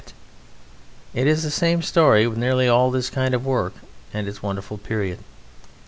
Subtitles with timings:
[1.13, 3.73] It is the same story with nearly all this kind of work
[4.11, 5.19] and its wonderful period.